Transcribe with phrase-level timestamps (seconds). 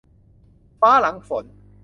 [0.79, 1.45] ฟ้าหลังฝน